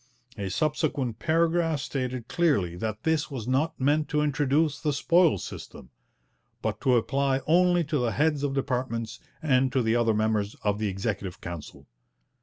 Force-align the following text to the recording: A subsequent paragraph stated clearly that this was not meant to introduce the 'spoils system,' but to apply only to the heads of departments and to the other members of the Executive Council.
A 0.35 0.49
subsequent 0.49 1.19
paragraph 1.19 1.79
stated 1.79 2.27
clearly 2.27 2.75
that 2.75 3.03
this 3.03 3.29
was 3.29 3.47
not 3.47 3.79
meant 3.79 4.09
to 4.09 4.21
introduce 4.23 4.79
the 4.81 4.93
'spoils 4.93 5.43
system,' 5.43 5.91
but 6.63 6.81
to 6.81 6.95
apply 6.95 7.41
only 7.45 7.83
to 7.83 7.99
the 7.99 8.11
heads 8.13 8.41
of 8.41 8.55
departments 8.55 9.19
and 9.43 9.71
to 9.71 9.83
the 9.83 9.95
other 9.95 10.15
members 10.15 10.55
of 10.63 10.79
the 10.79 10.87
Executive 10.87 11.39
Council. 11.39 11.85